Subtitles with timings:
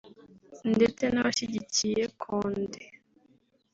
[0.73, 2.83] ndetse n’abashyigikiye Condé